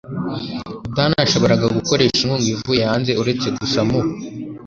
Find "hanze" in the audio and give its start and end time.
2.89-3.11